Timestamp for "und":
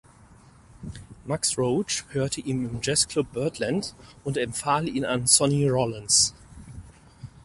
4.23-4.35